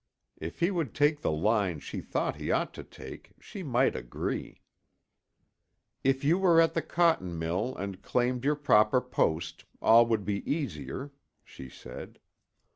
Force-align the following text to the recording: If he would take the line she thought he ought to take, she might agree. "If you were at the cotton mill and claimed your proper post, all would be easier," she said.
If 0.39 0.61
he 0.61 0.71
would 0.71 0.95
take 0.95 1.21
the 1.21 1.29
line 1.31 1.79
she 1.79 2.01
thought 2.01 2.37
he 2.37 2.49
ought 2.51 2.73
to 2.73 2.83
take, 2.83 3.33
she 3.39 3.61
might 3.61 3.95
agree. 3.95 4.63
"If 6.03 6.23
you 6.23 6.39
were 6.39 6.59
at 6.59 6.73
the 6.73 6.81
cotton 6.81 7.37
mill 7.37 7.75
and 7.75 8.01
claimed 8.01 8.43
your 8.43 8.55
proper 8.55 8.99
post, 8.99 9.65
all 9.79 10.07
would 10.07 10.25
be 10.25 10.37
easier," 10.51 11.11
she 11.43 11.69
said. 11.69 12.17